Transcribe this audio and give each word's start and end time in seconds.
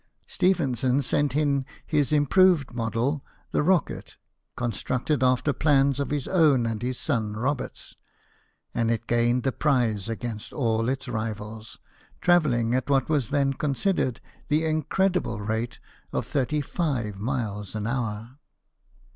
Stephenson 0.25 0.99
sent 1.03 1.35
in 1.35 1.63
his 1.85 2.11
improved 2.11 2.73
model, 2.73 3.23
the 3.51 3.61
Rocket, 3.61 4.17
constructed 4.57 5.21
after 5.21 5.53
plans 5.53 5.99
of 5.99 6.09
his 6.09 6.27
own 6.27 6.65
and 6.65 6.81
his 6.81 6.97
son 6.97 7.33
Robert's, 7.37 7.95
and 8.73 8.89
it 8.89 9.05
gained 9.05 9.43
the 9.43 9.51
prize 9.51 10.09
against 10.09 10.53
all 10.53 10.89
its 10.89 11.07
rivals, 11.07 11.77
travelling 12.19 12.73
at 12.73 12.89
what 12.89 13.09
was 13.09 13.29
then 13.29 13.53
considered 13.53 14.19
the 14.47 14.65
in 14.65 14.81
credible 14.81 15.39
rate 15.39 15.79
of 16.11 16.25
35 16.25 17.19
miles 17.19 17.75
an 17.75 17.85
hour. 17.85 18.39